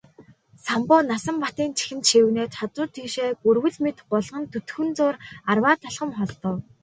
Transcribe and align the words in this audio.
Самбуу 0.65 1.01
Насанбатын 1.09 1.69
чихэнд 1.77 2.03
шивгэнээд 2.09 2.51
хажуу 2.59 2.87
тийшээ 2.95 3.29
гүрвэл 3.43 3.77
мэт 3.83 3.97
гулган 4.11 4.43
төдхөн 4.51 4.89
зуур 4.97 5.15
арваад 5.51 5.81
алхам 5.87 6.11
холдов. 6.17 6.55